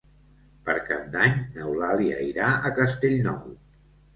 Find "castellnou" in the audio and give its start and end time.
2.81-3.47